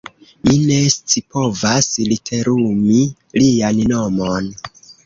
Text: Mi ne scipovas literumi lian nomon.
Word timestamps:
Mi 0.45 0.53
ne 0.69 0.77
scipovas 0.93 1.91
literumi 2.15 2.99
lian 3.45 3.87
nomon. 3.95 4.55